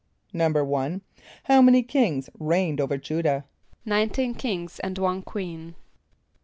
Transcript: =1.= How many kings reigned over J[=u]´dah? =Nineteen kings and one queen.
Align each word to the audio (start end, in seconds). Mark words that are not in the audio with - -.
=1.= 0.33 1.01
How 1.43 1.61
many 1.61 1.83
kings 1.83 2.27
reigned 2.39 2.81
over 2.81 2.97
J[=u]´dah? 2.97 3.43
=Nineteen 3.85 4.33
kings 4.33 4.79
and 4.79 4.97
one 4.97 5.21
queen. 5.21 5.75